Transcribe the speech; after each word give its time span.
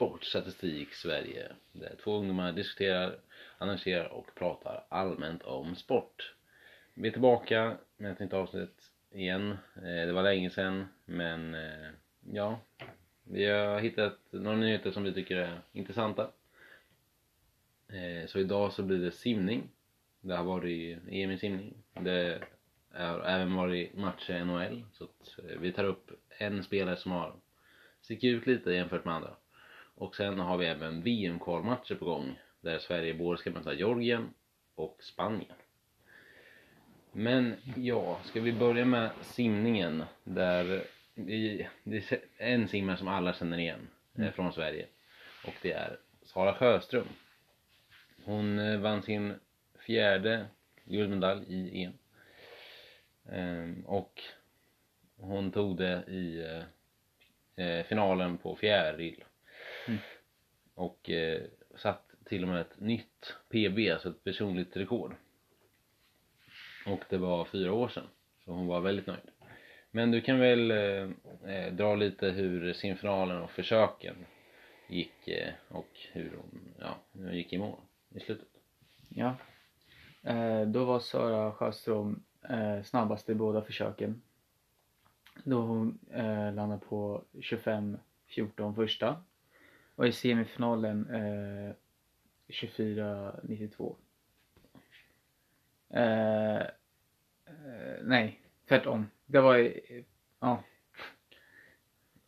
Sportstatistik 0.00 0.94
Sverige. 0.94 1.52
Där 1.72 1.94
två 2.04 2.16
ungdomar 2.16 2.52
diskuterar, 2.52 3.18
analyserar 3.58 4.12
och 4.12 4.34
pratar 4.34 4.84
allmänt 4.88 5.42
om 5.42 5.76
sport. 5.76 6.34
Vi 6.94 7.08
är 7.08 7.12
tillbaka 7.12 7.76
med 7.96 8.12
ett 8.12 8.18
nytt 8.18 8.32
avsnitt 8.32 8.90
igen. 9.10 9.50
Eh, 9.76 10.06
det 10.06 10.12
var 10.12 10.22
länge 10.22 10.50
sedan, 10.50 10.88
men 11.04 11.54
eh, 11.54 11.90
ja. 12.32 12.60
Vi 13.24 13.44
har 13.44 13.80
hittat 13.80 14.18
några 14.30 14.56
nyheter 14.56 14.90
som 14.90 15.02
vi 15.02 15.12
tycker 15.12 15.36
är 15.36 15.60
intressanta. 15.72 16.30
Eh, 17.88 18.26
så 18.26 18.38
idag 18.38 18.72
så 18.72 18.82
blir 18.82 18.98
det 18.98 19.12
simning. 19.12 19.68
Det 20.20 20.36
har 20.36 20.44
varit 20.44 20.98
EM 21.10 21.30
i 21.30 21.38
simning. 21.38 21.74
Det 22.00 22.42
har 22.92 23.20
även 23.20 23.54
varit 23.54 23.96
matcher 23.96 24.34
i 24.34 24.44
NHL. 24.44 24.84
Så 24.92 25.04
att 25.04 25.38
vi 25.60 25.72
tar 25.72 25.84
upp 25.84 26.10
en 26.38 26.62
spelare 26.62 26.96
som 26.96 27.12
har 27.12 27.34
sticker 28.00 28.28
ut 28.28 28.46
lite 28.46 28.72
jämfört 28.72 29.04
med 29.04 29.14
andra. 29.14 29.36
Och 30.00 30.16
sen 30.16 30.38
har 30.38 30.58
vi 30.58 30.66
även 30.66 31.02
VM-kvalmatcher 31.02 31.94
på 31.94 32.04
gång 32.04 32.38
där 32.60 32.78
Sverige 32.78 33.14
både 33.14 33.38
ska 33.38 33.50
möta 33.50 33.74
Georgien 33.74 34.34
och 34.74 34.96
Spanien. 35.00 35.56
Men 37.12 37.54
ja, 37.76 38.18
ska 38.24 38.40
vi 38.40 38.52
börja 38.52 38.84
med 38.84 39.10
simningen 39.22 40.04
där 40.24 40.84
det 41.14 41.64
är 41.94 42.18
en 42.38 42.68
simmare 42.68 42.96
som 42.96 43.08
alla 43.08 43.32
känner 43.32 43.58
igen 43.58 43.88
mm. 44.14 44.32
från 44.32 44.52
Sverige 44.52 44.86
och 45.46 45.54
det 45.62 45.72
är 45.72 45.98
Sara 46.22 46.54
Sjöström. 46.54 47.08
Hon 48.24 48.58
eh, 48.58 48.80
vann 48.80 49.02
sin 49.02 49.34
fjärde 49.86 50.46
guldmedalj 50.84 51.44
i 51.48 51.84
EM. 51.84 51.92
Ehm, 53.32 53.84
och 53.86 54.22
hon 55.16 55.52
tog 55.52 55.76
det 55.76 56.04
i 56.08 56.44
eh, 57.56 57.66
eh, 57.66 57.84
finalen 57.86 58.38
på 58.38 58.56
fjäril. 58.56 59.24
Mm. 59.88 60.00
Och 60.74 61.10
eh, 61.10 61.42
satt 61.76 62.10
till 62.24 62.42
och 62.42 62.48
med 62.48 62.60
ett 62.60 62.80
nytt 62.80 63.36
PB, 63.48 63.92
alltså 63.92 64.08
ett 64.08 64.24
personligt 64.24 64.76
rekord. 64.76 65.14
Och 66.86 67.00
det 67.08 67.18
var 67.18 67.44
fyra 67.44 67.72
år 67.72 67.88
sedan. 67.88 68.06
Så 68.44 68.52
hon 68.52 68.66
var 68.66 68.80
väldigt 68.80 69.06
nöjd. 69.06 69.30
Men 69.90 70.10
du 70.10 70.20
kan 70.20 70.38
väl 70.38 70.70
eh, 70.70 71.10
eh 71.46 71.72
dra 71.72 71.94
lite 71.94 72.30
hur 72.30 72.72
simfinalen 72.72 73.42
och 73.42 73.50
försöken 73.50 74.16
gick 74.88 75.28
eh, 75.28 75.52
och 75.68 75.90
hur 76.12 76.30
hon, 76.36 76.74
ja, 76.78 76.98
hur 77.12 77.24
hon 77.24 77.36
gick 77.36 77.52
i 77.52 77.58
mål 77.58 77.80
i 78.14 78.20
slutet. 78.20 78.48
Ja. 79.08 79.36
Eh, 80.22 80.62
då 80.62 80.84
var 80.84 81.00
Sara 81.00 81.52
Sjöström 81.52 82.22
eh, 82.42 82.82
snabbast 82.82 83.28
i 83.28 83.34
båda 83.34 83.62
försöken. 83.62 84.22
Då 85.44 85.60
hon 85.60 85.98
eh, 86.10 86.52
landade 86.54 86.80
på 86.88 87.24
25-14 87.32 88.74
första. 88.74 89.22
Och 90.00 90.06
i 90.06 90.12
semifinalen 90.12 91.10
eh, 91.10 91.74
24-92. 92.48 93.96
Eh, 95.90 96.56
eh, 96.56 96.66
nej, 98.02 98.40
tvärtom. 98.68 99.10
Det 99.26 99.40
var 99.40 99.58
i, 99.58 100.04
ja. 100.40 100.62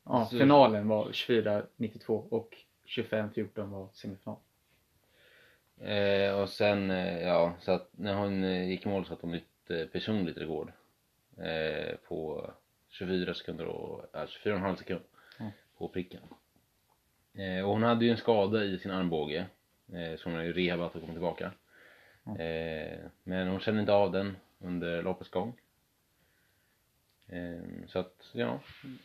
Ja, 0.04 0.28
finalen 0.30 0.88
var 0.88 1.08
24-92 1.08 2.28
och 2.28 2.56
25-14 2.86 3.66
var 3.66 3.88
semifinal. 3.92 4.36
Eh, 5.80 6.40
och 6.40 6.48
sen, 6.48 6.90
eh, 6.90 7.22
ja, 7.22 7.54
så 7.60 7.72
att 7.72 7.88
när 7.92 8.14
hon 8.14 8.44
eh, 8.44 8.68
gick 8.68 8.86
i 8.86 8.88
mål 8.88 9.06
så 9.06 9.12
att 9.12 9.20
hon 9.20 9.30
nytt 9.30 9.70
eh, 9.70 9.86
personligt 9.86 10.36
rekord 10.36 10.72
eh, 11.36 11.96
på 12.08 12.50
24 12.88 13.34
sekunder 13.34 13.66
och, 13.66 14.04
ja, 14.12 14.24
24,5 14.24 14.76
sekunder 14.76 15.06
mm. 15.40 15.52
på 15.78 15.88
pricken. 15.88 16.20
Eh, 17.34 17.64
och 17.64 17.72
hon 17.72 17.82
hade 17.82 18.04
ju 18.04 18.10
en 18.10 18.16
skada 18.16 18.64
i 18.64 18.78
sin 18.78 18.90
armbåge 18.90 19.46
eh, 19.92 20.16
så 20.16 20.28
hon 20.28 20.34
har 20.34 20.44
ju 20.44 20.52
rehabat 20.52 20.94
och 20.94 21.00
kommit 21.00 21.14
tillbaka. 21.14 21.52
Eh, 22.38 22.98
men 23.22 23.48
hon 23.48 23.60
kände 23.60 23.80
inte 23.80 23.92
av 23.92 24.12
den 24.12 24.36
under 24.58 25.02
loppets 25.02 25.30
gång. 25.30 25.60
Eh, 27.28 27.86
så 27.88 27.98
att, 27.98 28.30
ja, 28.32 28.60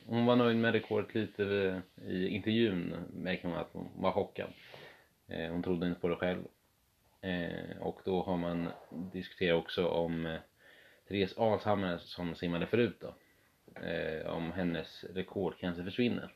hon 0.05 0.25
var 0.25 0.35
nöjd 0.35 0.57
med 0.57 0.73
rekordet 0.73 1.15
lite 1.15 1.81
i 2.05 2.27
intervjun 2.27 2.95
märker 3.13 3.47
man 3.47 3.57
att 3.57 3.73
hon 3.73 3.89
var 3.95 4.11
chockad. 4.11 4.49
Eh, 5.27 5.51
hon 5.51 5.63
trodde 5.63 5.87
inte 5.87 6.01
på 6.01 6.07
det 6.07 6.15
själv. 6.15 6.43
Eh, 7.21 7.77
och 7.79 8.01
då 8.05 8.23
har 8.23 8.37
man 8.37 8.69
diskuterat 8.89 9.63
också 9.63 9.87
om 9.87 10.37
Therese 11.07 11.37
Alshammar 11.37 11.97
som 11.97 12.35
simmade 12.35 12.67
förut 12.67 12.97
då 12.99 13.15
eh, 13.81 14.27
om 14.27 14.51
hennes 14.51 15.03
rekord 15.03 15.53
kanske 15.59 15.83
försvinner. 15.83 16.33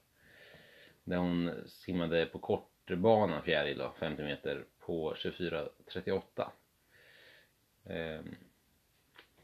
Där 1.03 1.17
hon 1.17 1.51
simmade 1.67 2.25
på 2.25 2.39
kortbana 2.39 3.41
fjäril 3.41 3.77
då, 3.77 3.93
50 3.99 4.23
meter 4.23 4.65
på 4.79 5.13
24.38. 5.13 6.49
Ehm, 7.85 8.35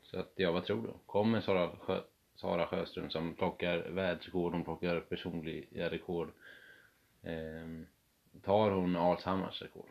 så 0.01 0.19
att, 0.19 0.31
ja 0.35 0.51
vad 0.51 0.66
tror 0.66 0.81
du? 0.81 0.94
Kommer 1.06 1.41
Sara, 1.41 1.72
Sjö, 1.79 2.01
Sara 2.35 2.67
Sjöström 2.67 3.09
som 3.09 3.34
plockar 3.34 3.78
världsrekord, 3.78 4.53
hon 4.53 4.63
plockar 4.63 5.00
personliga 5.00 5.90
rekord. 5.90 6.31
Ehm, 7.23 7.88
tar 8.44 8.72
hon 8.72 8.96
Alshammars 8.96 9.62
rekord? 9.62 9.90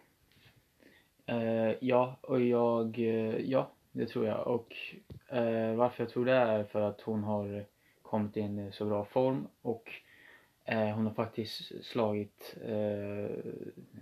Uh, 1.31 1.75
ja, 1.81 2.17
och 2.21 2.41
jag, 2.41 2.99
uh, 2.99 3.41
ja 3.41 3.71
det 3.93 4.07
tror 4.07 4.27
jag. 4.27 4.47
Och 4.47 4.77
uh, 5.33 5.75
varför 5.75 6.05
jag 6.05 6.11
tror 6.11 6.25
det 6.25 6.33
är 6.33 6.65
för 6.65 6.81
att 6.81 7.01
hon 7.01 7.25
har 7.25 7.65
kommit 8.03 8.37
in 8.37 8.59
i 8.59 8.73
så 8.73 8.85
bra 8.85 9.05
form 9.05 9.47
och 9.63 9.91
hon 10.67 11.07
har 11.07 11.15
faktiskt 11.15 11.85
slagit 11.85 12.57
eh, 12.65 13.37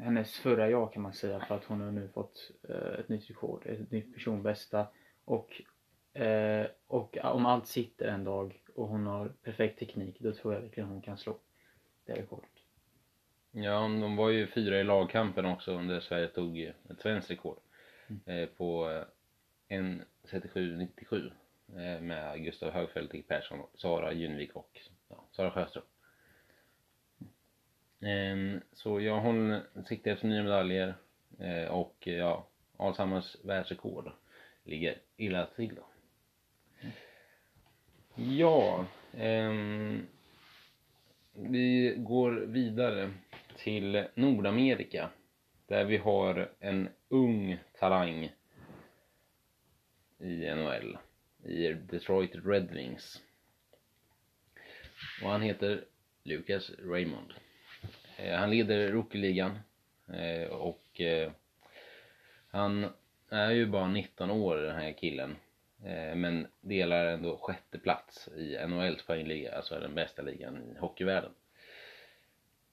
hennes 0.01 0.39
förra 0.39 0.71
jag 0.71 0.93
kan 0.93 1.03
man 1.03 1.13
säga 1.13 1.41
för 1.41 1.55
att 1.57 1.65
hon 1.65 1.81
har 1.81 1.91
nu 1.91 2.09
fått 2.09 2.51
eh, 2.69 3.01
ett 3.01 3.09
nytt 3.09 3.31
rekord, 3.31 3.67
ett 3.67 3.91
nytt 3.91 4.15
personbästa 4.15 4.87
och, 5.25 5.63
eh, 6.21 6.67
och 6.87 7.19
om 7.23 7.47
allt 7.47 7.67
sitter 7.67 8.09
en 8.09 8.25
dag 8.25 8.61
och 8.75 8.89
hon 8.89 9.07
har 9.07 9.29
perfekt 9.29 9.79
teknik 9.79 10.17
då 10.21 10.33
tror 10.33 10.55
jag 10.55 10.61
verkligen 10.61 10.89
hon 10.89 11.03
kan 11.03 11.19
slå 11.19 11.39
det 12.05 12.15
rekordet. 12.15 12.51
Ja, 13.51 13.81
de 13.81 14.17
var 14.17 14.29
ju 14.29 14.47
fyra 14.47 14.81
i 14.81 14.85
lagkampen 14.85 15.45
också 15.45 15.73
under 15.73 16.01
Sverige 16.01 16.29
tog 16.29 16.59
ett 16.61 17.01
svenskt 17.01 17.31
rekord 17.31 17.59
mm. 18.09 18.43
Eh, 18.43 18.49
på 18.49 19.03
1.37,97 19.69 21.31
Eh, 21.69 22.01
med 22.01 22.45
Gustav 22.45 22.71
Högfeldt, 22.71 23.13
Dick 23.13 23.29
Persson, 23.29 23.67
Sara 23.75 24.13
Junvik 24.13 24.57
och 24.57 24.81
ja, 25.09 25.25
Sara 25.33 25.51
Sjöström. 25.51 25.85
Ehm, 28.05 28.61
så 28.73 29.01
jag 29.01 29.21
håller 29.21 29.63
siktar 29.89 30.11
efter 30.11 30.27
nya 30.27 30.43
medaljer 30.43 30.95
eh, 31.39 31.65
och 31.65 32.09
eh, 32.09 32.15
ja, 32.15 32.49
Alshammars 32.77 33.37
världsrekord 33.45 34.13
ligger 34.65 34.99
illa 35.17 35.47
till 35.47 35.75
då. 35.75 35.87
Ja, 38.15 38.87
ehm, 39.17 40.07
vi 41.33 41.95
går 41.99 42.33
vidare 42.33 43.11
till 43.57 44.07
Nordamerika 44.15 45.11
där 45.67 45.85
vi 45.85 45.97
har 45.97 46.51
en 46.61 46.89
ung 47.09 47.59
talang 47.79 48.33
i 50.19 50.55
NHL 50.55 50.99
i 51.45 51.73
Detroit 51.73 52.31
Red 52.45 52.71
Wings. 52.71 53.23
Och 55.23 55.31
han 55.31 55.43
heter 55.43 55.85
Lucas 56.25 56.71
Raymond. 56.79 57.33
Eh, 58.17 58.37
han 58.37 58.51
leder 58.51 58.93
rookie-ligan 58.93 59.59
eh, 60.09 60.49
och 60.49 61.01
eh, 61.01 61.33
han 62.49 62.87
är 63.31 63.51
ju 63.51 63.67
bara 63.67 63.89
19 63.89 64.31
år 64.31 64.57
den 64.57 64.77
här 64.77 64.93
killen. 64.93 65.37
Men 66.17 66.47
delar 66.61 67.07
ändå 67.07 67.37
sjätte 67.37 67.79
plats 67.79 68.29
i 68.29 68.67
NHLs 68.67 69.07
poängliga, 69.07 69.57
alltså 69.57 69.81
den 69.81 69.95
bästa 69.95 70.23
ligan 70.23 70.57
i 70.57 70.79
hockeyvärlden. 70.79 71.31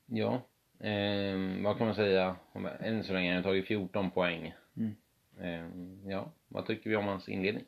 Ja, 0.06 0.42
eh, 0.80 1.63
vad 1.63 1.77
kan 1.77 1.88
man 1.88 1.95
säga? 1.95 2.36
Än 2.80 3.04
så 3.04 3.13
länge 3.13 3.30
har 3.30 3.33
han 3.33 3.44
tagit 3.44 3.68
14 3.68 4.12
poäng. 4.12 4.54
Mm. 4.77 4.95
Eh, 5.39 6.12
ja, 6.12 6.31
vad 6.48 6.65
tycker 6.65 6.89
vi 6.89 6.95
om 6.95 7.07
hans 7.07 7.30
inledning? 7.30 7.63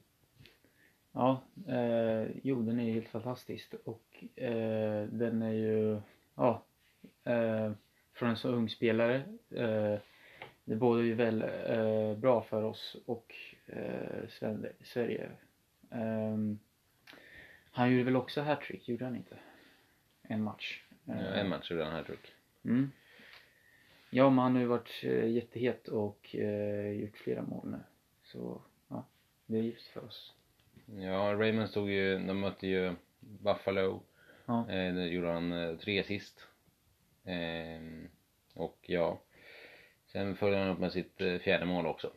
Ja, 1.12 1.42
eh, 1.68 2.27
jo 2.44 2.62
den 2.62 2.80
är 2.80 2.94
helt 2.94 3.07
fantastisk 3.07 3.74
och 3.86 4.24
eh, 4.44 5.03
den 5.03 5.42
är 5.42 5.53
ju, 5.53 6.01
ja, 6.36 6.63
eh, 7.23 7.71
från 8.13 8.29
en 8.29 8.38
så 8.38 8.50
ung 8.50 8.69
spelare. 8.69 9.15
Eh, 9.55 9.95
det 10.63 10.75
bådar 10.75 11.03
ju 11.03 11.13
väl 11.13 11.41
eh, 11.41 12.17
bra 12.17 12.44
för 12.44 12.63
oss 12.63 12.95
och 13.05 13.35
eh, 13.65 14.29
Sverige. 14.83 15.31
Ehm, 15.91 16.59
han 17.71 17.91
gjorde 17.91 18.03
väl 18.03 18.15
också 18.15 18.41
hattrick, 18.41 18.89
gjorde 18.89 19.05
han 19.05 19.15
inte? 19.15 19.38
En 20.21 20.44
match. 20.44 20.83
Ja, 21.05 21.13
en 21.13 21.50
match 21.50 21.71
gjorde 21.71 21.83
han 21.83 21.94
hattrick. 21.94 22.33
Mm. 22.65 22.91
Ja, 24.09 24.29
men 24.29 24.39
han 24.39 24.53
har 24.53 24.61
ju 24.61 24.67
varit 24.67 25.03
jättehet 25.27 25.88
och 25.88 26.35
gjort 26.95 27.17
flera 27.17 27.41
mål 27.41 27.69
nu. 27.71 27.79
Så, 28.23 28.61
ja, 28.88 29.06
det 29.45 29.57
är 29.57 29.63
just 29.63 29.88
för 29.88 30.06
oss. 30.06 30.33
Ja, 30.85 31.35
Raymond 31.38 31.69
stod 31.69 31.89
ju, 31.89 32.19
de 32.19 32.39
mötte 32.39 32.67
ju 32.67 32.95
Buffalo. 33.19 34.03
Ja. 34.45 34.69
Eh, 34.69 35.06
gjorde 35.06 35.31
han 35.31 35.51
eh, 35.51 35.77
tre 35.77 35.99
assist. 35.99 36.47
Eh, 37.25 37.81
Och 38.55 38.79
ja, 38.81 39.21
sen 40.11 40.35
följer 40.35 40.59
han 40.59 40.69
upp 40.69 40.79
med 40.79 40.91
sitt 40.91 41.21
eh, 41.21 41.37
fjärde 41.37 41.65
mål 41.65 41.85
också. 41.85 42.11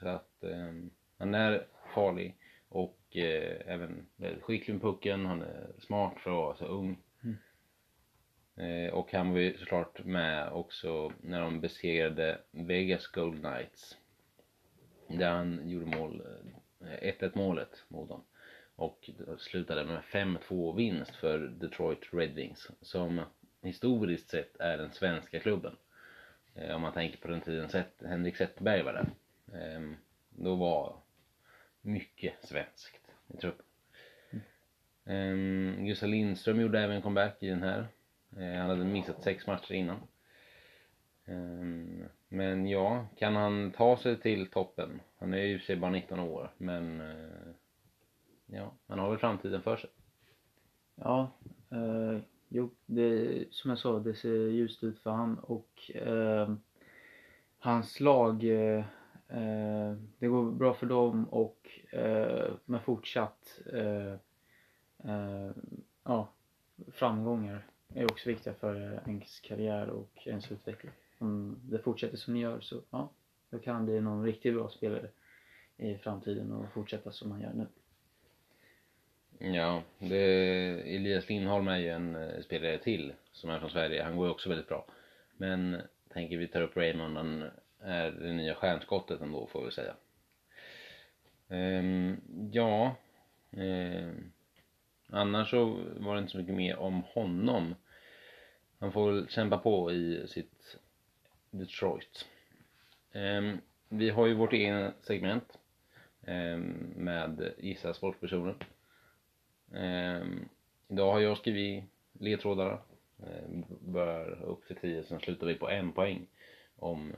Så 0.00 0.08
att 0.08 0.44
eh, 0.44 0.72
han 1.18 1.34
är 1.34 1.66
farlig 1.94 2.36
och 2.68 3.16
eh, 3.16 3.60
även 3.66 4.06
väldigt 4.16 4.42
skicklig 4.42 4.74
med 4.74 4.82
pucken. 4.82 5.26
Han 5.26 5.42
är 5.42 5.72
smart 5.78 6.20
för 6.20 6.30
att 6.30 6.36
vara 6.36 6.56
så 6.56 6.64
ung. 6.66 6.98
Mm. 7.24 7.36
Eh, 8.56 8.94
och 8.94 9.12
han 9.12 9.30
var 9.32 9.38
ju 9.38 9.58
såklart 9.58 10.04
med 10.04 10.52
också 10.52 11.12
när 11.20 11.40
de 11.40 11.60
besegrade 11.60 12.38
Vegas 12.50 13.06
Gold 13.06 13.40
Knights. 13.40 13.96
Där 15.08 15.30
han 15.30 15.68
gjorde 15.68 15.86
mål, 15.96 16.22
eh, 16.80 17.08
1-1 17.08 17.30
målet 17.34 17.84
mot 17.88 18.08
dem. 18.08 18.24
Och 18.76 19.10
slutade 19.38 19.84
med 19.84 20.02
5-2 20.02 20.76
vinst 20.76 21.16
för 21.16 21.38
Detroit 21.38 22.08
Red 22.12 22.34
Wings 22.34 22.70
som 22.80 23.20
historiskt 23.64 24.30
sett 24.30 24.56
är 24.56 24.78
den 24.78 24.92
svenska 24.92 25.40
klubben. 25.40 25.76
Eh, 26.54 26.74
om 26.74 26.82
man 26.82 26.92
tänker 26.92 27.18
på 27.18 27.28
den 27.28 27.40
tiden 27.40 27.84
Henrik 28.00 28.36
Zetterberg 28.36 28.82
var 28.82 28.92
där. 28.92 29.10
Ehm, 29.58 29.96
då 30.28 30.54
var 30.54 30.96
mycket 31.80 32.34
svenskt 32.44 33.10
i 33.28 33.36
truppen. 33.36 33.66
Mm. 35.04 35.86
Gustav 35.86 36.08
Lindström 36.08 36.60
gjorde 36.60 36.80
även 36.80 37.02
comeback 37.02 37.42
i 37.42 37.48
den 37.48 37.62
här. 37.62 37.86
Eh, 38.36 38.60
han 38.60 38.70
hade 38.70 38.84
missat 38.84 39.22
sex 39.22 39.46
matcher 39.46 39.72
innan. 39.72 39.96
Ehm, 41.24 42.04
men 42.28 42.66
ja, 42.66 43.06
kan 43.16 43.36
han 43.36 43.72
ta 43.72 43.96
sig 43.96 44.20
till 44.20 44.46
toppen? 44.46 45.00
Han 45.18 45.34
är 45.34 45.38
ju 45.38 45.52
i 45.52 45.56
och 45.56 45.60
för 45.60 45.66
sig 45.66 45.76
bara 45.76 45.90
19 45.90 46.20
år, 46.20 46.50
men 46.56 47.00
eh, 47.00 47.52
ja, 48.46 48.74
han 48.86 48.98
har 48.98 49.10
väl 49.10 49.18
framtiden 49.18 49.62
för 49.62 49.76
sig. 49.76 49.90
Ja, 50.94 51.30
jo, 52.54 52.70
det, 52.86 53.44
som 53.50 53.70
jag 53.70 53.78
sa, 53.78 53.98
det 53.98 54.14
ser 54.14 54.48
ljust 54.48 54.84
ut 54.84 54.98
för 54.98 55.10
han 55.10 55.38
och 55.38 55.90
eh, 55.94 56.54
hans 57.58 58.00
lag, 58.00 58.44
eh, 58.44 58.84
eh, 59.28 59.96
det 60.18 60.26
går 60.26 60.52
bra 60.52 60.74
för 60.74 60.86
dem 60.86 61.24
och 61.28 61.68
eh, 61.92 62.52
med 62.64 62.82
fortsatt 62.82 63.60
eh, 63.72 64.12
eh, 65.10 65.50
ja, 66.04 66.28
framgångar 66.92 67.66
är 67.94 68.04
också 68.04 68.28
viktiga 68.28 68.54
för 68.54 69.02
ens 69.06 69.40
karriär 69.40 69.88
och 69.88 70.26
ens 70.26 70.52
utveckling. 70.52 70.92
Om 71.18 71.58
det 71.62 71.78
fortsätter 71.78 72.16
som 72.16 72.34
ni 72.34 72.40
gör 72.40 72.60
så 72.60 72.80
ja, 72.90 73.10
då 73.50 73.58
kan 73.58 73.74
han 73.74 73.84
bli 73.84 74.00
någon 74.00 74.24
riktigt 74.24 74.54
bra 74.54 74.68
spelare 74.68 75.08
i 75.76 75.94
framtiden 75.94 76.52
och 76.52 76.72
fortsätta 76.72 77.12
som 77.12 77.30
han 77.30 77.40
gör 77.40 77.52
nu. 77.52 77.66
Ja, 79.38 79.82
det, 79.98 80.24
Elias 80.96 81.28
Lindholm 81.28 81.68
är 81.68 81.78
ju 81.78 81.88
en 81.88 82.16
eh, 82.16 82.40
spelare 82.42 82.78
till 82.78 83.12
som 83.32 83.50
är 83.50 83.58
från 83.58 83.70
Sverige. 83.70 84.02
Han 84.02 84.16
går 84.16 84.26
ju 84.26 84.32
också 84.32 84.48
väldigt 84.48 84.68
bra. 84.68 84.86
Men 85.36 85.82
tänker 86.12 86.36
vi 86.36 86.48
tar 86.48 86.62
upp 86.62 86.76
Raymond, 86.76 87.16
han 87.16 87.50
är 87.80 88.10
det 88.10 88.32
nya 88.32 88.54
stjärnskottet 88.54 89.20
ändå 89.20 89.46
får 89.46 89.64
vi 89.64 89.70
säga. 89.70 89.94
Ehm, 91.48 92.20
ja, 92.52 92.96
ehm, 93.50 94.32
annars 95.08 95.50
så 95.50 95.64
var 95.96 96.14
det 96.14 96.20
inte 96.20 96.32
så 96.32 96.38
mycket 96.38 96.54
mer 96.54 96.76
om 96.76 97.02
honom. 97.02 97.74
Han 98.78 98.92
får 98.92 99.12
väl 99.12 99.28
kämpa 99.28 99.58
på 99.58 99.92
i 99.92 100.26
sitt 100.28 100.76
Detroit. 101.50 102.26
Ehm, 103.12 103.60
vi 103.88 104.10
har 104.10 104.26
ju 104.26 104.34
vårt 104.34 104.52
egna 104.52 104.92
segment 105.00 105.58
ehm, 106.26 106.92
med 106.96 107.52
Gissa 107.58 107.94
sportpersoner. 107.94 108.54
Ehm, 109.74 110.48
idag 110.88 111.12
har 111.12 111.20
jag 111.20 111.38
skrivit 111.38 111.84
ledtrådar. 112.12 112.82
Ehm, 113.26 113.64
börjar 113.80 114.42
upp 114.42 114.66
till 114.66 114.76
10, 114.76 115.02
sen 115.02 115.20
slutar 115.20 115.46
vi 115.46 115.54
på 115.54 115.70
en 115.70 115.92
poäng 115.92 116.26
om 116.76 117.12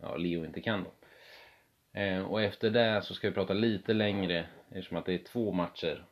ja, 0.00 0.16
Leo 0.16 0.44
inte 0.44 0.60
kan 0.60 0.84
då. 0.84 0.90
Ehm, 1.92 2.24
och 2.24 2.42
efter 2.42 2.70
det 2.70 3.02
så 3.02 3.14
ska 3.14 3.28
vi 3.28 3.34
prata 3.34 3.52
lite 3.52 3.92
längre 3.92 4.46
eftersom 4.68 4.96
att 4.96 5.06
det 5.06 5.14
är 5.14 5.18
två 5.24 5.52
matcher 5.52 6.04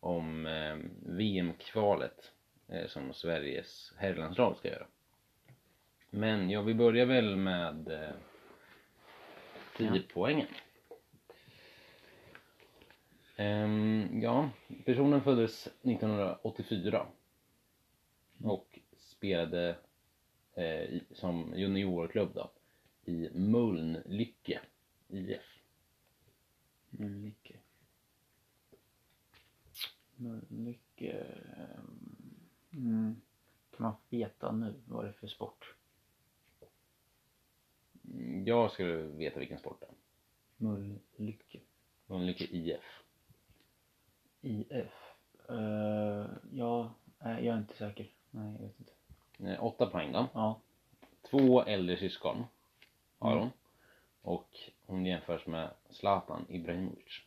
om 0.00 0.44
VM-kvalet 1.06 2.32
eh, 2.68 2.86
som 2.86 3.12
Sveriges 3.14 3.92
herrlandslag 3.96 4.56
ska 4.56 4.68
göra. 4.68 4.86
Men 6.10 6.50
ja, 6.50 6.62
vi 6.62 6.74
börjar 6.74 7.06
väl 7.06 7.36
med 7.36 7.88
eh, 7.88 8.10
10 9.76 9.90
Ja. 9.94 10.00
poängen. 10.14 10.46
Ehm, 13.36 14.20
ja, 14.22 14.50
personen 14.84 15.22
föddes 15.22 15.66
1984 15.66 17.06
och 18.42 18.78
spelade 18.96 19.76
eh, 20.54 20.82
i, 20.82 21.02
som 21.10 21.52
juniorklubb 21.56 22.34
då 22.34 22.50
i 23.04 23.30
Mölnlycke 23.34 24.60
IF. 25.08 25.60
Mölnlycke. 26.90 27.56
Mölnlycke. 30.16 31.12
ehm, 31.56 32.10
Mm. 32.76 33.20
Kan 33.76 33.84
man 33.86 33.94
veta 34.10 34.52
nu 34.52 34.74
vad 34.86 35.04
det 35.04 35.08
är 35.08 35.12
för 35.12 35.26
sport? 35.26 35.74
Mm, 38.10 38.46
Jag 38.46 38.72
skulle 38.72 38.96
veta 38.96 39.38
vilken 39.40 39.58
sport 39.58 39.80
det 39.80 39.86
är. 39.86 39.94
Mölnlycke. 40.56 41.60
Mölnlycke 42.06 42.44
IF. 42.44 43.03
IF. 44.44 44.92
Uh, 45.50 46.26
ja, 46.52 46.90
nej, 47.18 47.44
jag 47.44 47.54
är 47.54 47.58
inte 47.58 47.76
säker. 47.76 48.06
Nej, 48.30 48.52
jag 48.52 48.66
vet 48.66 48.80
inte. 48.80 48.92
Eh, 49.52 49.64
åtta 49.64 49.86
poäng 49.86 50.12
då. 50.12 50.26
Ja. 50.34 50.60
Två 51.30 51.62
äldre 51.62 51.96
syskon 51.96 52.44
har 53.18 53.32
Mm. 53.32 53.42
hon. 53.42 53.50
Och 54.22 54.48
hon 54.86 55.06
jämförs 55.06 55.46
med 55.46 55.70
Zlatan 55.90 56.46
Ibrahimovic. 56.48 57.22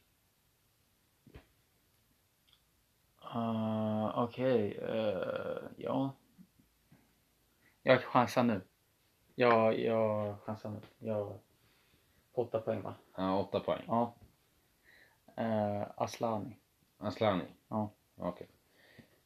Uh, 3.36 4.20
Okej, 4.20 4.78
eh, 4.78 5.64
ja. 5.78 6.12
Jag 7.84 8.02
chansar 8.04 8.44
nu. 8.44 8.62
Ja, 9.36 9.74
jag 9.74 10.42
chansar 10.42 10.70
nu. 10.70 10.80
Jag... 11.00 11.40
Åtta 12.34 12.60
poäng 12.62 12.82
va? 12.82 12.94
Ja, 13.16 13.40
åtta 13.40 13.60
poäng. 13.60 13.84
Ja. 13.88 14.14
Uh, 15.40 15.84
Aslani. 15.96 16.58
Aslani. 16.98 17.44
Ja. 17.68 17.92
Okej. 18.16 18.48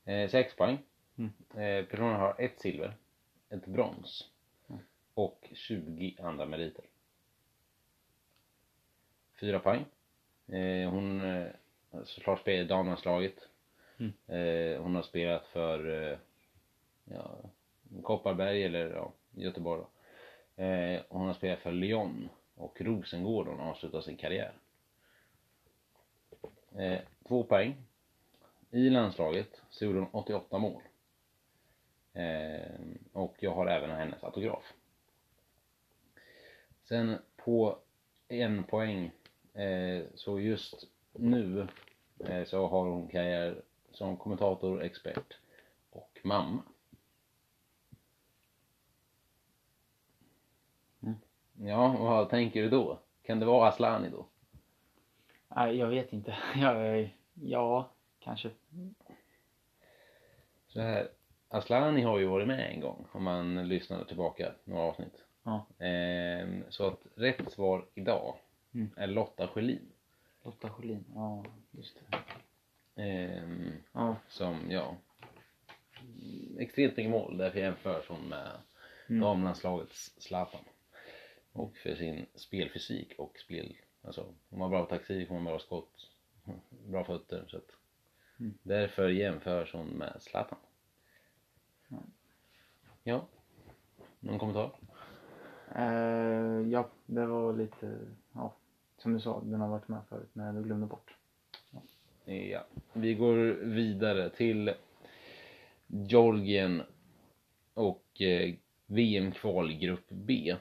Eh, 0.06 0.30
sex 0.30 0.56
poäng. 0.56 0.78
Mm. 1.18 1.32
Eh, 1.50 1.86
personen 1.86 2.20
har 2.20 2.36
ett 2.42 2.60
silver, 2.60 2.94
ett 3.50 3.66
brons 3.66 4.28
Mm. 4.70 4.82
och 5.14 5.50
20 5.54 6.16
andra 6.20 6.46
meriter. 6.46 6.86
Fyra 9.40 9.60
poäng. 9.60 9.86
Eh, 10.48 10.90
hon 10.90 11.22
eh, 11.22 11.48
såklart 12.06 12.40
spelar 12.40 12.64
i 12.64 12.68
damlandslaget. 12.68 13.36
Mm. 14.00 14.12
Eh, 14.28 14.82
hon 14.82 14.96
har 14.96 15.02
spelat 15.02 15.46
för 15.46 16.10
eh, 16.12 16.18
ja, 17.06 17.36
Kopparberg 18.04 18.64
eller 18.64 18.90
ja, 18.94 19.12
Göteborg 19.32 19.82
då. 19.82 20.64
Eh, 20.64 21.02
hon 21.10 21.28
har 21.28 21.34
spelat 21.34 21.60
för 21.60 21.72
Lyon 21.72 22.30
och 22.56 22.82
Rosengård 22.82 23.48
hon 23.48 23.60
har 23.60 23.70
avslutat 23.70 24.04
sin 24.06 24.18
karriär. 24.18 24.54
Eh, 26.76 27.00
två 27.28 27.44
poäng. 27.44 27.76
I 28.72 28.90
landslaget 28.90 29.62
så 29.70 29.86
gjorde 29.86 30.00
hon 30.00 30.10
88 30.12 30.58
mål. 30.58 30.82
Eh, 32.14 32.80
och 33.14 33.36
jag 33.40 33.52
har 33.52 33.68
även 33.68 33.90
hennes 33.90 34.24
autograf. 34.24 34.74
Sen 36.84 37.18
på 37.36 37.78
en 38.28 38.64
poäng 38.64 39.12
eh, 39.54 40.04
så 40.16 40.40
just 40.40 40.88
nu 41.12 41.68
eh, 42.20 42.44
så 42.44 42.68
har 42.68 42.86
hon 42.86 43.08
karriär 43.08 43.62
som 43.92 44.18
kommentator, 44.18 44.84
expert 44.84 45.38
och 45.90 46.20
mamma. 46.24 46.64
Mm. 51.02 51.16
Ja, 51.54 51.96
vad 52.00 52.30
tänker 52.30 52.62
du 52.62 52.70
då? 52.70 53.00
Kan 53.24 53.40
det 53.40 53.46
vara 53.46 53.70
Aslani 53.70 54.10
då? 54.10 54.26
Nej, 55.56 55.78
jag 55.78 55.88
vet 55.88 56.14
inte. 56.14 56.38
Jag, 56.56 57.10
ja, 57.34 57.90
kanske. 58.20 58.50
Så 60.68 60.82
här, 60.82 61.10
Aslani 61.50 62.02
har 62.02 62.20
ju 62.20 62.26
varit 62.26 62.48
med 62.48 62.72
en 62.74 62.80
gång 62.80 63.08
om 63.12 63.24
man 63.24 63.68
lyssnar 63.68 64.04
tillbaka 64.04 64.52
några 64.64 64.84
avsnitt. 64.84 65.24
Ja. 65.44 65.66
Ehm, 65.86 66.64
så 66.70 66.88
att 66.88 67.00
rätt 67.16 67.52
svar 67.52 67.86
idag 67.96 68.36
Mm. 68.74 68.90
är 68.98 69.08
Lotta 69.08 69.48
Schelin. 69.48 69.92
Lotta 70.44 70.70
Schelin. 70.70 71.06
Ja, 71.16 71.46
just 71.72 71.98
det. 72.96 73.04
Ehm, 73.04 73.72
Ja. 73.94 74.16
som, 74.28 74.72
ja, 74.72 74.96
extremt 76.60 76.98
mycket 76.98 77.12
mål. 77.12 77.38
Därför 77.38 77.60
jämförs 77.60 78.08
hon 78.08 78.22
med 78.30 78.52
Mm. 79.10 79.22
damlandslagets 79.22 80.14
Zlatan. 80.22 80.62
Och 81.52 81.78
för 81.78 81.96
sin 81.96 82.26
spelfysik 82.36 83.14
och 83.18 83.38
spel, 83.40 83.76
alltså 84.04 84.26
hon 84.50 84.62
har 84.62 84.70
bra 84.70 84.86
taktik, 84.86 85.30
hon 85.30 85.38
har 85.38 85.52
bra 85.52 85.60
skott, 85.60 86.10
bra 86.88 87.04
fötter. 87.04 87.46
Så 87.48 87.58
att 87.58 87.72
Mm. 88.40 88.54
därför 88.64 89.10
jämförs 89.10 89.74
hon 89.74 89.88
med 89.88 90.16
Zlatan. 90.20 90.58
Ja. 91.88 91.98
Ja. 93.04 93.28
någon 94.20 94.40
kommentar? 94.40 94.72
Eh, 95.76 96.70
ja, 96.72 96.90
det 97.06 97.26
var 97.26 97.54
lite, 97.54 97.98
ja, 98.34 98.54
som 98.98 99.14
du 99.14 99.20
sa, 99.20 99.42
den 99.46 99.62
har 99.62 99.68
varit 99.68 99.88
med 99.88 100.02
förut 100.10 100.30
men 100.34 100.56
du 100.56 100.64
glömde 100.64 100.88
bort. 100.88 101.16
Ja. 102.26 102.66
Vi 102.94 103.14
går 103.14 103.36
vidare 103.66 104.30
till 104.30 104.74
Georgien 105.88 106.82
och 107.74 108.22
eh, 108.22 108.56
VM-kval 108.86 109.74
grupp 109.74 110.06
B. 110.10 110.56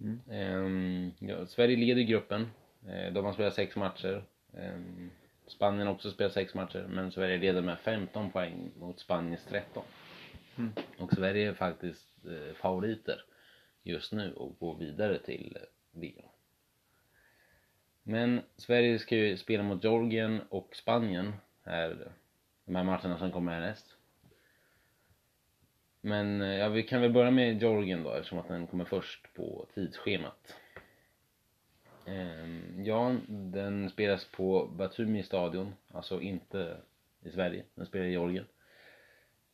Mm. 0.00 0.20
Ehm, 0.30 1.12
ja, 1.18 1.46
Sverige 1.46 1.76
leder 1.76 2.02
gruppen. 2.02 2.50
Eh, 2.88 3.12
de 3.12 3.24
har 3.24 3.32
spelat 3.32 3.54
sex 3.54 3.76
matcher. 3.76 4.24
Ehm, 4.52 5.10
Spanien 5.46 5.86
har 5.86 5.94
också 5.94 6.10
spelat 6.10 6.32
sex 6.32 6.54
matcher, 6.54 6.86
men 6.88 7.12
Sverige 7.12 7.38
leder 7.38 7.62
med 7.62 7.78
15 7.78 8.30
poäng 8.30 8.70
mot 8.78 9.00
Spaniens 9.00 9.44
13. 9.44 9.84
Mm. 10.58 10.72
Och 10.98 11.12
Sverige 11.12 11.48
är 11.48 11.54
faktiskt 11.54 12.26
eh, 12.26 12.54
favoriter 12.54 13.24
just 13.82 14.12
nu 14.12 14.32
och 14.32 14.58
går 14.58 14.78
vidare 14.78 15.18
till 15.18 15.56
eh, 15.60 16.00
VM. 16.00 16.28
Men 18.02 18.40
Sverige 18.56 18.98
ska 18.98 19.16
ju 19.16 19.36
spela 19.36 19.62
mot 19.62 19.84
Georgien 19.84 20.40
och 20.48 20.76
Spanien 20.76 21.32
här, 21.62 22.12
de 22.64 22.76
här 22.76 22.84
matcherna 22.84 23.18
som 23.18 23.32
kommer 23.32 23.52
härnäst. 23.52 23.96
Men 26.00 26.42
eh, 26.42 26.58
ja, 26.58 26.68
vi 26.68 26.82
kan 26.82 27.00
väl 27.00 27.12
börja 27.12 27.30
med 27.30 27.62
Georgien 27.62 28.02
då 28.02 28.12
eftersom 28.12 28.38
att 28.38 28.48
den 28.48 28.66
kommer 28.66 28.84
först 28.84 29.34
på 29.34 29.66
tidsschemat. 29.74 30.54
Ehm, 32.06 32.84
ja, 32.84 33.16
den 33.28 33.90
spelas 33.90 34.24
på 34.24 34.66
Batumi 34.66 35.22
stadion, 35.22 35.74
alltså 35.92 36.20
inte 36.20 36.76
i 37.22 37.30
Sverige, 37.30 37.64
den 37.74 37.86
spelar 37.86 38.06
i 38.06 38.10
Georgien. 38.10 38.44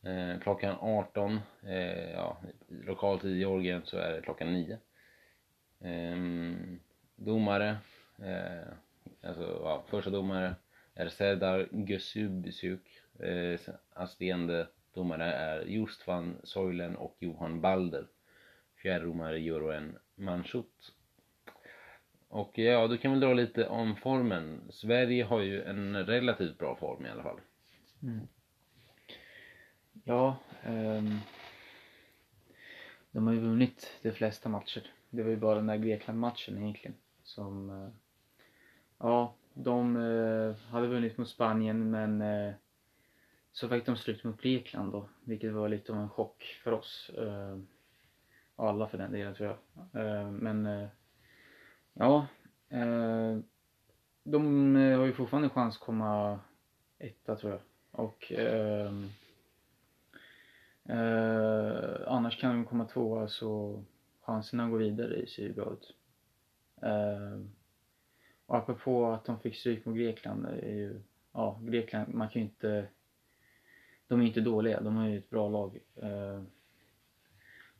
Eh, 0.03 0.39
klockan 0.39 0.75
18, 0.79 1.39
eh, 1.63 2.11
ja, 2.11 2.37
lokal 2.67 3.19
tid 3.19 3.35
i 3.35 3.39
Georgien 3.39 3.81
så 3.85 3.97
är 3.97 4.13
det 4.13 4.21
klockan 4.21 4.53
9. 4.53 4.77
Ehm, 5.81 6.79
domare, 7.15 7.77
eh, 8.19 8.73
alltså 9.21 9.59
ja, 9.63 9.83
första 9.87 10.09
domare 10.09 10.55
är 10.93 11.09
Serdar 11.09 11.67
Gösubisuk. 11.71 13.01
Eh, 13.19 13.59
assisterande 13.93 14.67
domare 14.93 15.33
är 15.33 15.61
Just 15.61 16.07
van 16.07 16.35
Soilen 16.43 16.95
och 16.95 17.15
Johan 17.19 17.61
Balder. 17.61 18.07
Fjärrdomare 18.75 19.39
Joroen 19.39 19.97
Manschut. 20.15 20.93
Och 22.29 22.57
ja, 22.57 22.87
du 22.87 22.97
kan 22.97 23.11
väl 23.11 23.19
dra 23.19 23.33
lite 23.33 23.67
om 23.67 23.95
formen. 23.95 24.61
Sverige 24.69 25.23
har 25.23 25.41
ju 25.41 25.63
en 25.63 26.05
relativt 26.05 26.57
bra 26.57 26.75
form 26.75 27.05
i 27.05 27.09
alla 27.09 27.23
fall. 27.23 27.39
Mm. 28.03 28.27
Ja, 30.03 30.37
um, 30.65 31.19
de 33.11 33.27
har 33.27 33.33
ju 33.33 33.39
vunnit 33.39 33.99
de 34.01 34.11
flesta 34.11 34.49
matcher. 34.49 34.91
Det 35.09 35.23
var 35.23 35.29
ju 35.29 35.37
bara 35.37 35.55
den 35.55 35.67
där 35.67 35.77
Grekland-matchen 35.77 36.57
egentligen 36.57 36.95
som, 37.23 37.69
Uh, 37.69 37.89
ja, 38.97 39.33
de 39.53 39.95
uh, 39.95 40.55
hade 40.55 40.87
vunnit 40.87 41.17
mot 41.17 41.29
Spanien 41.29 41.91
men 41.91 42.21
uh, 42.21 42.53
så 43.57 43.69
fick 43.69 43.85
de 43.85 43.95
slut 43.95 44.23
mot 44.23 44.41
Grekland 44.41 44.91
då, 44.91 45.09
vilket 45.23 45.53
var 45.53 45.69
lite 45.69 45.91
av 45.91 45.99
en 45.99 46.09
chock 46.09 46.59
för 46.63 46.71
oss. 46.71 47.11
Eh, 47.17 47.57
och 48.55 48.69
alla 48.69 48.87
för 48.87 48.97
den 48.97 49.11
delen 49.11 49.35
tror 49.35 49.49
jag. 49.49 50.05
Eh, 50.05 50.31
men 50.31 50.65
eh, 50.65 50.87
ja, 51.93 52.27
eh, 52.69 53.37
de 54.23 54.75
eh, 54.75 54.97
har 54.97 55.05
ju 55.05 55.13
fortfarande 55.13 55.49
chans 55.49 55.75
att 55.75 55.81
komma 55.81 56.39
etta 56.97 57.35
tror 57.35 57.51
jag. 57.51 57.61
Och 57.91 58.31
eh, 58.31 58.91
eh, 60.83 62.01
annars 62.07 62.41
kan 62.41 62.55
de 62.55 62.65
komma 62.65 62.85
tvåa 62.85 63.27
så 63.27 63.83
chanserna 64.21 64.65
att 64.65 64.71
gå 64.71 64.77
vidare 64.77 65.27
ser 65.27 65.43
ju 65.43 65.53
bra 65.53 65.73
ut. 65.73 65.95
Eh, 66.81 67.39
och 68.45 68.57
apropå 68.57 69.05
att 69.05 69.25
de 69.25 69.39
fick 69.39 69.55
stryk 69.55 69.85
mot 69.85 69.95
Grekland 69.95 70.45
är 70.45 70.75
ju, 70.75 71.01
ja 71.33 71.59
Grekland, 71.63 72.13
man 72.13 72.29
kan 72.29 72.41
ju 72.41 72.47
inte, 72.47 72.87
de 74.07 74.21
är 74.21 74.25
inte 74.25 74.41
dåliga, 74.41 74.81
de 74.81 74.95
har 74.95 75.07
ju 75.07 75.17
ett 75.17 75.29
bra 75.29 75.49
lag. 75.49 75.79
Eh, 75.95 76.41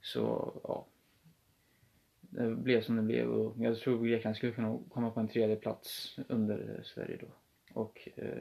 så 0.02 0.54
ja, 0.64 0.86
det 2.20 2.56
blev 2.56 2.82
som 2.82 2.96
det 2.96 3.02
blev 3.02 3.30
och 3.30 3.56
jag 3.58 3.78
tror 3.78 4.06
Grekland 4.06 4.36
skulle 4.36 4.52
kunna 4.52 4.80
komma 4.90 5.12
på 5.12 5.20
en 5.20 5.28
tredje 5.28 5.56
plats 5.56 6.16
under 6.28 6.82
Sverige 6.84 7.18
då. 7.22 7.28
Och 7.82 8.10
eh, 8.16 8.38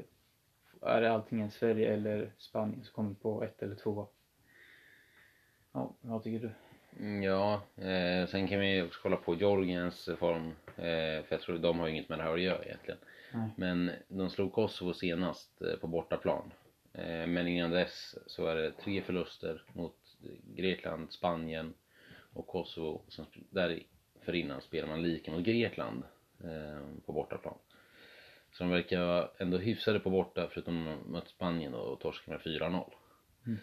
är 0.80 1.00
det 1.00 1.12
antingen 1.12 1.50
Sverige 1.50 1.92
eller 1.94 2.32
Spanien 2.38 2.84
som 2.84 2.94
kommer 2.94 3.14
på 3.14 3.42
ett 3.44 3.62
eller 3.62 3.74
två. 3.74 4.06
Ja, 5.72 5.94
vad 6.00 6.22
tycker 6.22 6.38
du? 6.48 6.50
Mm, 7.04 7.22
Ja, 7.22 7.62
eh, 7.76 8.26
sen 8.28 8.48
kan 8.48 8.60
vi 8.60 8.82
också 8.82 9.00
kolla 9.02 9.16
på 9.16 9.34
Georgiens 9.34 10.08
form. 10.18 10.46
Eh, 10.76 11.24
för 11.24 11.26
jag 11.28 11.40
tror 11.40 11.58
de 11.58 11.78
har 11.78 11.86
ju 11.86 11.92
inget 11.92 12.08
med 12.08 12.18
det 12.18 12.22
här 12.22 12.34
att 12.34 12.40
göra 12.40 12.64
egentligen. 12.64 13.00
Nej. 13.34 13.50
Men 13.56 13.90
de 14.08 14.30
slog 14.30 14.52
Kosovo 14.52 14.92
senast 14.94 15.62
eh, 15.62 15.76
på 15.80 15.86
bortaplan. 15.86 16.52
Eh, 16.98 17.26
men 17.26 17.48
innan 17.48 17.70
dess 17.70 18.14
så 18.26 18.46
är 18.46 18.56
det 18.56 18.72
tre 18.72 19.02
förluster 19.02 19.62
mot 19.72 19.96
Grekland, 20.56 21.12
Spanien 21.12 21.74
och 22.32 22.46
Kosovo. 22.46 23.02
Där 23.50 23.82
för 24.20 24.34
innan 24.34 24.60
spelar 24.60 24.88
man 24.88 25.02
lika 25.02 25.32
mot 25.32 25.44
Grekland 25.44 26.02
eh, 26.44 26.80
på 27.06 27.12
bortaplan. 27.12 27.58
Så 28.52 28.64
de 28.64 28.70
verkar 28.70 29.30
ändå 29.38 29.58
hyfsade 29.58 30.00
på 30.00 30.10
borta 30.10 30.48
förutom 30.50 30.98
mot 31.06 31.28
Spanien 31.28 31.72
då, 31.72 31.78
och 31.78 32.00
torskade 32.00 32.38
med 32.44 32.60
4-0. 32.60 32.92
Mm. 33.46 33.58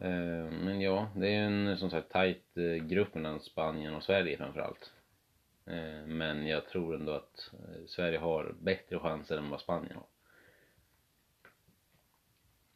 Eh, 0.00 0.52
Men 0.52 0.80
ja, 0.80 1.10
det 1.16 1.28
är 1.28 1.42
en 1.42 1.78
som 1.78 1.90
sagt 1.90 2.10
tajt 2.10 2.54
grupp 2.82 3.14
mellan 3.14 3.40
Spanien 3.40 3.94
och 3.94 4.02
Sverige 4.02 4.36
framförallt. 4.36 4.92
Men 6.06 6.46
jag 6.46 6.66
tror 6.66 6.94
ändå 6.94 7.12
att 7.12 7.50
Sverige 7.86 8.18
har 8.18 8.54
bättre 8.60 8.98
chanser 8.98 9.38
än 9.38 9.50
vad 9.50 9.60
Spanien 9.60 9.94
har. 9.94 10.06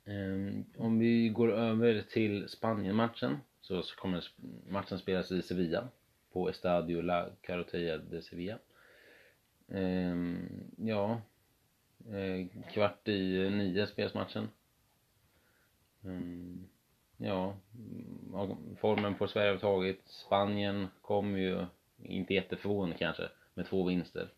Ehm, 0.04 0.64
om 0.76 0.98
vi 0.98 1.28
går 1.28 1.52
över 1.52 2.02
till 2.02 2.48
Spanien-matchen 2.48 3.38
så 3.60 3.82
kommer 3.82 4.24
matchen 4.68 4.98
spelas 4.98 5.32
i 5.32 5.42
Sevilla 5.42 5.88
på 6.32 6.48
Estadio 6.48 7.00
La 7.00 7.28
Carotella 7.40 7.98
de 7.98 8.22
Sevilla. 8.22 8.58
Ehm, 9.68 10.48
ja, 10.76 11.20
eh, 12.10 12.46
kvart 12.72 13.08
i 13.08 13.50
nio 13.50 13.86
spelas 13.86 14.14
matchen. 14.14 14.48
Ehm, 16.04 16.68
ja, 17.16 17.56
ja, 18.32 18.56
formen 18.80 19.14
på 19.14 19.28
Sverige 19.28 19.50
har 19.50 19.58
tagit. 19.58 20.02
Spanien 20.06 20.88
kom 21.00 21.38
ju, 21.38 21.66
inte 22.02 22.34
jätteförvånande 22.34 22.96
kanske, 22.98 23.28
med 23.54 23.66
två 23.66 23.84
vinster. 23.84 24.28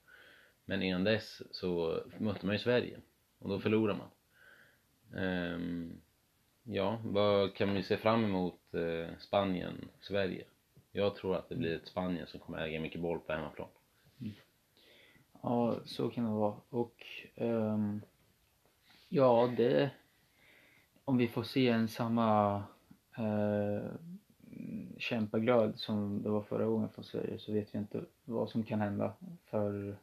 Men 0.65 0.83
innan 0.83 1.05
dess 1.05 1.43
så 1.51 2.03
mötte 2.19 2.47
man 2.47 2.55
ju 2.55 2.59
Sverige 2.59 3.01
och 3.39 3.49
då 3.49 3.61
förlorar 3.61 3.95
man. 3.95 4.09
Ehm, 5.17 6.01
ja, 6.63 6.99
vad 7.05 7.55
kan 7.55 7.75
vi 7.75 7.83
se 7.83 7.97
fram 7.97 8.25
emot 8.25 8.75
eh, 8.75 9.17
Spanien, 9.19 9.89
Sverige? 10.01 10.45
Jag 10.93 11.17
tror 11.17 11.37
att 11.37 11.49
det 11.49 11.57
blir 11.57 11.77
ett 11.77 11.87
Spanien 11.87 12.27
som 12.27 12.41
kommer 12.41 12.59
äga 12.59 12.81
mycket 12.81 13.01
boll 13.01 13.19
på 13.19 13.33
hemmaplan. 13.33 13.69
Ja, 15.43 15.77
så 15.85 16.11
kan 16.11 16.25
det 16.25 16.31
vara. 16.31 16.55
Och 16.69 17.07
um, 17.37 18.03
ja, 19.09 19.55
det... 19.57 19.91
Om 21.05 21.17
vi 21.17 21.29
får 21.29 21.43
se 21.43 21.69
en 21.69 21.89
samma 21.89 22.57
uh, 23.19 23.91
kämpaglöd 24.99 25.79
som 25.79 26.23
det 26.23 26.31
var 26.31 26.43
förra 26.43 26.67
gången 26.67 26.89
från 26.89 27.05
Sverige 27.05 27.39
så 27.39 27.53
vet 27.53 27.75
vi 27.75 27.79
inte 27.79 28.05
vad 28.25 28.51
som 28.51 28.63
kan 28.63 28.81
hända. 28.81 29.13
För 29.45 29.97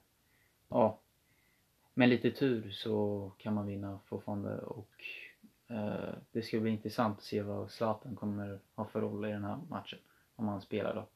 ja, 0.70 1.00
med 1.94 2.10
lite 2.10 2.32
tur 2.32 2.72
så 2.72 3.32
kan 3.38 3.54
man 3.54 3.68
vinna 3.68 4.00
fortfarande 4.06 4.58
och 4.58 5.04
eh, 5.68 6.14
det 6.32 6.42
ska 6.42 6.60
bli 6.60 6.72
intressant 6.72 7.18
att 7.18 7.24
se 7.24 7.42
vad 7.42 7.72
Zlatan 7.72 8.16
kommer 8.16 8.60
ha 8.76 8.86
för 8.86 9.02
roll 9.02 9.26
i 9.26 9.32
den 9.32 9.44
här 9.44 9.60
matchen. 9.70 10.00
Om 10.36 10.48
han 10.48 10.62
spelar 10.62 10.96
då. 10.96 11.08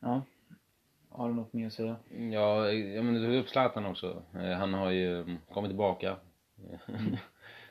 Ja. 0.00 0.22
Har 1.08 1.28
du 1.28 1.34
något 1.34 1.52
mer 1.52 1.66
att 1.66 1.72
säga? 1.72 1.96
Ja, 2.10 2.70
ja 2.70 3.02
men 3.02 3.14
du 3.14 3.26
tog 3.26 3.34
upp 3.34 3.48
Zlatan 3.48 3.86
också. 3.86 4.22
Eh, 4.34 4.50
Han 4.50 4.74
har 4.74 4.90
ju 4.90 5.20
mm, 5.20 5.38
kommit 5.48 5.70
tillbaka. 5.70 6.16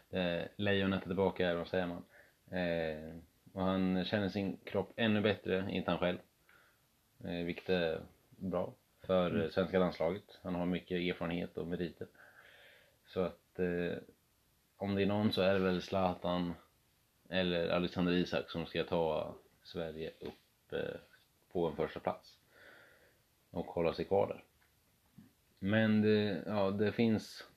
Eh, 0.09 0.43
Lejonet 0.55 1.01
är 1.01 1.07
tillbaka, 1.07 1.47
eller 1.47 1.57
vad 1.57 1.67
säger 1.67 1.87
man? 1.87 2.03
Eh, 2.59 3.15
och 3.53 3.61
han 3.61 4.05
känner 4.05 4.29
sin 4.29 4.57
kropp 4.63 4.93
ännu 4.95 5.21
bättre, 5.21 5.71
inte 5.71 5.91
han 5.91 5.99
själv. 5.99 6.17
Eh, 7.23 7.45
vilket 7.45 7.69
är 7.69 8.01
bra 8.29 8.73
för 9.05 9.27
Mm. 9.27 9.39
mm. 9.39 9.51
svenska 9.51 9.79
landslaget. 9.79 10.39
Han 10.43 10.55
har 10.55 10.65
mycket 10.65 10.97
erfarenhet 10.97 11.57
och 11.57 11.67
meriter. 11.67 12.07
Så 13.05 13.21
att 13.21 13.59
eh, 13.59 13.97
om 14.77 14.95
det 14.95 15.01
är 15.01 15.05
någon 15.05 15.31
så 15.31 15.41
är 15.41 15.53
det 15.53 15.59
väl 15.59 15.81
Zlatan 15.81 16.53
eller 17.29 17.69
Alexander 17.69 18.13
Isak 18.13 18.49
som 18.49 18.65
ska 18.65 18.83
ta 18.83 19.35
Sverige 19.63 20.11
upp 20.19 20.73
eh, 20.73 20.99
på 21.51 21.67
en 21.67 21.75
första 21.75 21.99
plats 21.99 22.37
och 23.51 23.65
hålla 23.65 23.93
sig 23.93 24.05
kvar 24.05 24.27
där. 24.27 24.43
Men 25.59 26.01
det, 26.01 26.43
ja, 26.45 26.71
det 26.71 26.91
finns, 26.91 27.47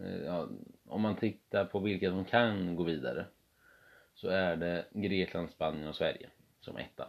eh, 0.00 0.24
ja, 0.24 0.48
om 0.86 1.00
man 1.00 1.16
tittar 1.16 1.64
på 1.64 1.78
vilka 1.78 2.10
som 2.10 2.24
kan 2.24 2.76
gå 2.76 2.82
vidare 2.82 3.26
så 4.14 4.28
är 4.28 4.56
det 4.56 4.84
Grekland, 4.92 5.50
Spanien 5.50 5.88
och 5.88 5.96
Sverige 5.96 6.30
som 6.60 6.76
etta. 6.76 7.08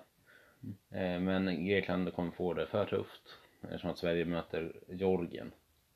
Eh, 0.90 1.20
men 1.20 1.66
Grekland 1.66 2.14
kommer 2.14 2.32
få 2.32 2.54
det 2.54 2.68
för 2.68 2.86
tufft 2.86 3.41
eftersom 3.62 3.90
att 3.90 3.98
Sverige 3.98 4.26
möter 4.26 4.74
Georgien. 4.88 5.52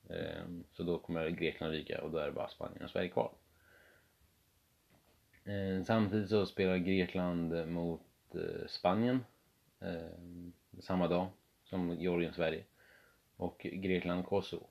Ehm, 0.10 0.64
så 0.72 0.84
då 0.84 0.98
kommer 0.98 1.30
Grekland 1.30 1.74
ryka 1.74 2.02
och 2.02 2.12
då 2.12 2.18
är 2.18 2.26
det 2.26 2.32
bara 2.32 2.48
Spanien 2.48 2.84
och 2.84 2.90
Sverige 2.90 3.10
kvar. 3.10 3.32
Ehm, 5.46 5.84
samtidigt 5.84 6.30
så 6.30 6.46
spelar 6.46 6.78
Grekland 6.78 7.68
mot 7.68 8.02
eh, 8.34 8.68
Spanien 8.68 9.26
ehm, 9.80 10.54
samma 10.80 11.08
dag 11.08 11.28
som 11.64 11.96
Georgien 11.96 12.34
Sverige 12.34 12.64
och 13.38 13.60
Grekland 13.74 14.26
Kosovo. 14.26 14.68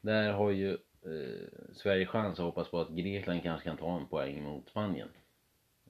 Där 0.00 0.32
har 0.32 0.50
ju 0.50 0.72
eh, 1.02 1.72
Sverige 1.72 2.06
chans 2.06 2.38
att 2.38 2.44
hoppas 2.44 2.68
på 2.68 2.80
att 2.80 2.90
Grekland 2.90 3.42
kanske 3.42 3.68
kan 3.68 3.76
ta 3.76 3.96
en 3.96 4.06
poäng 4.06 4.42
mot 4.42 4.68
Spanien. 4.68 5.08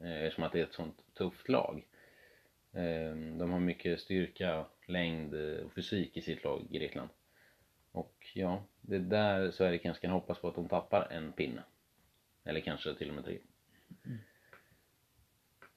Eh, 0.00 0.22
eftersom 0.22 0.44
att 0.44 0.52
det 0.52 0.60
är 0.60 0.64
ett 0.64 0.74
sånt 0.74 1.14
tufft 1.14 1.48
lag. 1.48 1.86
Eh, 2.72 3.14
de 3.38 3.50
har 3.50 3.60
mycket 3.60 4.00
styrka, 4.00 4.66
längd 4.88 5.34
eh, 5.34 5.64
och 5.64 5.72
fysik 5.72 6.16
i 6.16 6.20
sitt 6.20 6.44
lag, 6.44 6.66
Grekland. 6.70 7.08
Och 7.92 8.26
ja, 8.34 8.62
det 8.80 8.96
är 8.96 9.00
där 9.00 9.50
Sverige 9.50 9.78
kanske 9.78 10.00
kan 10.00 10.10
hoppas 10.10 10.38
på 10.38 10.48
att 10.48 10.54
de 10.54 10.68
tappar 10.68 11.08
en 11.10 11.32
pinne. 11.32 11.62
Eller 12.44 12.60
kanske 12.60 12.94
till 12.94 13.08
och 13.08 13.14
med 13.14 13.24
tre. 13.24 13.38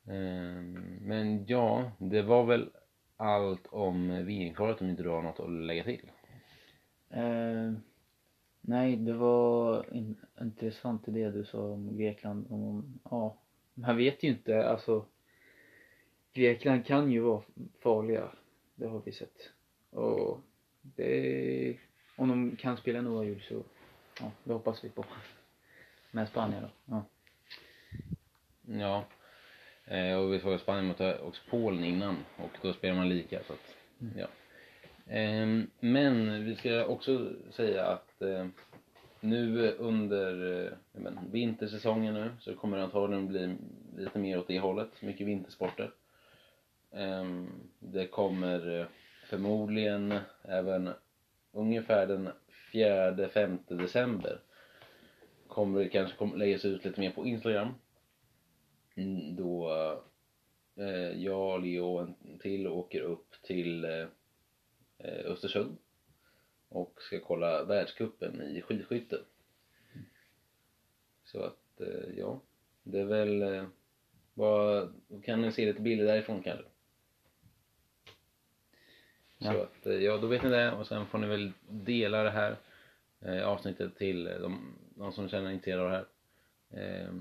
Mm. 0.07 0.97
Men 1.01 1.45
ja, 1.45 1.91
det 1.97 2.21
var 2.21 2.45
väl 2.45 2.69
allt 3.17 3.67
om 3.67 4.25
VM-kvalet 4.25 4.81
om 4.81 4.89
inte 4.89 5.03
du 5.03 5.09
har 5.09 5.21
något 5.21 5.39
att 5.39 5.51
lägga 5.51 5.83
till? 5.83 6.11
Eh, 7.09 7.73
nej, 8.61 8.95
det 8.95 9.13
var 9.13 9.93
in 9.93 10.15
intressant 10.41 11.03
det 11.05 11.31
du 11.31 11.45
sa 11.45 11.61
om 11.61 11.97
Grekland. 11.97 12.47
Om, 12.49 12.99
ja, 13.03 13.37
man 13.73 13.97
vet 13.97 14.23
ju 14.23 14.27
inte, 14.27 14.69
alltså 14.69 15.05
Grekland 16.33 16.85
kan 16.85 17.11
ju 17.11 17.19
vara 17.19 17.43
farliga. 17.79 18.31
Det 18.81 18.87
har 18.87 19.01
vi 19.05 19.11
sett. 19.11 19.49
Och 19.89 20.41
det, 20.81 21.77
om 22.15 22.29
de 22.29 22.55
kan 22.55 22.77
spela 22.77 22.99
en 22.99 23.07
oavgjord 23.07 23.41
så, 23.41 23.63
ja, 24.19 24.31
det 24.43 24.53
hoppas 24.53 24.83
vi 24.83 24.89
på. 24.89 25.05
Med 26.11 26.29
Spanien 26.29 26.61
då. 26.61 26.69
Ja. 26.85 27.03
Ja. 28.79 29.05
Eh, 29.95 30.17
och 30.17 30.33
vi 30.33 30.39
såg 30.39 30.53
att 30.53 30.61
Spanien 30.61 30.87
mötte 30.87 31.19
också 31.19 31.41
Polen 31.49 31.83
innan 31.83 32.17
och 32.37 32.57
då 32.61 32.73
spelar 32.73 32.95
man 32.95 33.09
lika 33.09 33.43
så 33.43 33.53
att, 33.53 33.75
mm. 34.01 34.13
ja. 34.17 34.27
Eh, 35.13 35.63
men 35.79 36.45
vi 36.45 36.55
ska 36.55 36.85
också 36.85 37.33
säga 37.51 37.85
att 37.85 38.21
eh, 38.21 38.47
nu 39.19 39.71
under 39.71 40.65
eh, 40.65 40.71
men, 40.91 41.19
vintersäsongen 41.31 42.13
nu 42.13 42.31
så 42.39 42.55
kommer 42.55 42.77
det 42.77 42.83
antagligen 42.83 43.27
bli 43.27 43.55
lite 43.97 44.19
mer 44.19 44.39
åt 44.39 44.47
det 44.47 44.59
hållet, 44.59 45.01
mycket 45.01 45.27
vintersporter. 45.27 45.91
Ehm, 46.93 47.69
det 47.79 48.07
kommer 48.07 48.79
eh, 48.79 48.85
förmodligen 49.29 50.19
även 50.43 50.89
ungefär 51.51 52.07
den 52.07 52.29
4-5 52.73 53.77
december 53.77 54.41
kommer 55.47 55.79
det 55.79 55.89
kanske 55.89 56.25
läggas 56.35 56.65
ut 56.65 56.85
lite 56.85 56.99
mer 56.99 57.11
på 57.11 57.25
Instagram 57.25 57.73
mm, 58.95 59.35
då 59.35 59.71
eh, 60.75 61.23
jag, 61.23 61.63
Leo 61.63 61.85
och 61.85 62.01
en 62.01 62.39
till 62.39 62.67
åker 62.67 63.01
upp 63.01 63.31
till 63.43 63.83
eh, 63.83 64.07
Östersund 65.25 65.77
och 66.69 67.01
ska 67.01 67.19
kolla 67.19 67.63
världskuppen 67.63 68.41
i 68.41 68.61
skidskytte. 68.61 69.19
Så 71.23 71.43
att, 71.43 71.81
ja, 72.17 72.41
det 72.83 72.99
är 72.99 73.05
väl 73.05 73.65
vad, 74.33 74.93
kan 75.23 75.41
ni 75.41 75.51
se 75.51 75.65
lite 75.65 75.81
bilder 75.81 76.05
därifrån 76.05 76.43
kanske? 76.43 76.70
Ja. 79.41 79.53
Så 79.53 79.61
att, 79.61 79.85
eh, 79.85 79.93
ja, 79.93 80.17
då 80.17 80.27
vet 80.27 80.43
ni 80.43 80.49
det 80.49 80.71
och 80.71 80.87
sen 80.87 81.05
får 81.05 81.17
ni 81.17 81.27
väl 81.27 81.51
dela 81.69 82.23
det 82.23 82.31
här 82.31 82.55
eh, 83.21 83.47
avsnittet 83.47 83.97
till 83.97 84.23
de, 84.23 84.73
de 84.95 85.11
som 85.11 85.29
känner 85.29 85.51
intresserade 85.51 85.83
av 85.83 85.89
det 85.91 85.97
här. 85.97 86.05
Eh, 86.83 87.13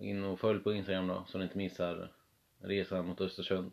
in 0.00 0.24
och 0.24 0.40
följ 0.40 0.60
på 0.60 0.72
Instagram 0.72 1.08
då 1.08 1.24
så 1.28 1.38
ni 1.38 1.44
inte 1.44 1.58
missar 1.58 2.12
resan 2.60 3.06
mot 3.06 3.20
Östersund. 3.20 3.72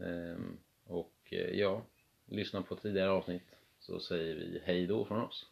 Ehm, 0.00 0.58
och 0.84 1.14
eh, 1.30 1.50
ja, 1.50 1.82
lyssna 2.26 2.62
på 2.62 2.76
tidigare 2.76 3.10
avsnitt 3.10 3.56
så 3.78 4.00
säger 4.00 4.34
vi 4.34 4.62
hej 4.64 4.86
då 4.86 5.04
från 5.04 5.20
oss. 5.20 5.46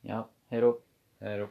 Ja, 0.00 0.28
hej 0.48 0.60
då. 0.60 0.80
Hej 1.18 1.38
då. 1.38 1.48